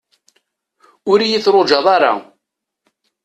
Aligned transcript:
Ur 1.11 1.19
iyi-trujaḍ 1.21 1.85
ara. 1.95 2.13